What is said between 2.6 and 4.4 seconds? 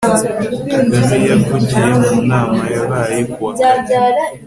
yabaye kuwakane